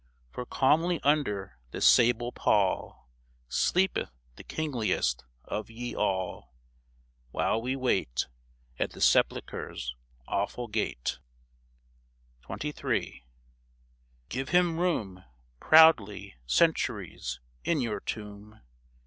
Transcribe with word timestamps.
For 0.31 0.47
calmly 0.47 0.99
under 1.03 1.59
this 1.69 1.85
sable 1.85 2.31
pall 2.31 3.07
Sleepeth 3.49 4.09
the 4.35 4.43
kingliest 4.43 5.23
of 5.43 5.69
ye 5.69 5.95
all, 5.95 6.55
While 7.29 7.61
we 7.61 7.75
wait 7.75 8.25
At 8.79 8.93
the 8.93 8.99
sepulchre's 8.99 9.93
awful 10.27 10.67
gate! 10.69 11.19
XXIII. 12.51 13.27
Give 14.29 14.49
him 14.49 14.79
room 14.79 15.23
Proudly, 15.59 16.33
Centuries! 16.47 17.39
in 17.63 17.79
your 17.79 17.99
tomb. 17.99 18.59